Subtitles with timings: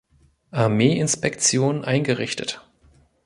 [0.49, 2.63] Armee-Inspektion eingerichtet.